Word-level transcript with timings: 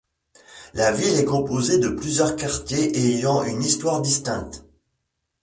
La 0.73 0.91
ville 0.91 1.19
est 1.19 1.25
composée 1.25 1.77
de 1.77 1.89
plusieurs 1.89 2.35
quartiers 2.35 2.97
ayant 3.19 3.43
une 3.43 3.61
histoire 3.61 4.01
distincte. 4.01 4.65